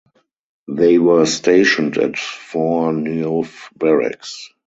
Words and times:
They 0.67 0.97
were 0.97 1.27
stationed 1.27 1.99
at 1.99 2.17
Fort 2.17 2.95
Neuf 2.95 3.69
Barracks. 3.77 4.49